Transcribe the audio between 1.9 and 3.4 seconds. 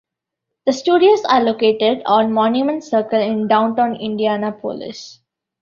on Monument Circle